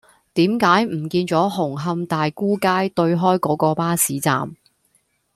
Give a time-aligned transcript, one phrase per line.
[0.33, 4.55] 點解唔見左紅磡大沽街對開嗰個巴士站